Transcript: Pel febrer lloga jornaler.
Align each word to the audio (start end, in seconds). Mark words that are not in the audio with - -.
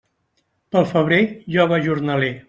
Pel 0.75 0.87
febrer 0.93 1.19
lloga 1.57 1.79
jornaler. 1.89 2.33